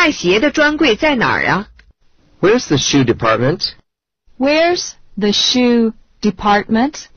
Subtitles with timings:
[0.00, 1.68] 卖鞋的专柜在哪儿啊
[2.40, 3.74] ？Where's the shoe department?
[4.38, 5.92] Where's the shoe
[6.22, 7.08] department?